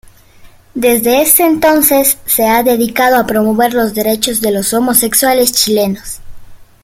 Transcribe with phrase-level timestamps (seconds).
[0.73, 6.21] Desde ese entonces, se ha dedicado a promover los derechos de los homosexuales chilenos.